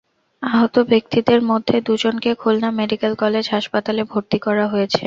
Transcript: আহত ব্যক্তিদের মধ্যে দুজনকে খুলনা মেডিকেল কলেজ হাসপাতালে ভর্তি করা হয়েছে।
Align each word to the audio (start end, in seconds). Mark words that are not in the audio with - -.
আহত 0.43 0.75
ব্যক্তিদের 0.91 1.39
মধ্যে 1.49 1.75
দুজনকে 1.81 2.31
খুলনা 2.35 2.69
মেডিকেল 2.79 3.13
কলেজ 3.15 3.45
হাসপাতালে 3.49 4.01
ভর্তি 4.11 4.37
করা 4.45 4.65
হয়েছে। 4.67 4.99